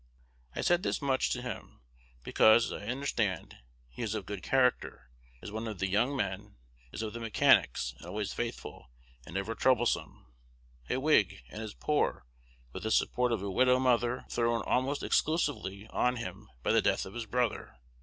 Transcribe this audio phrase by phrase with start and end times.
[0.55, 1.79] I said this much to him,
[2.23, 3.57] because, as I understand,
[3.87, 5.11] he is of good character,
[5.43, 6.55] is one of the young men,
[6.91, 8.89] is of the mechanics, and always faithful,
[9.27, 10.25] and never troublesome,
[10.89, 12.25] a Whig and is poor,
[12.73, 17.05] with the support of a widow mother thrown almost exclusively on him by the death
[17.05, 17.75] of his brother.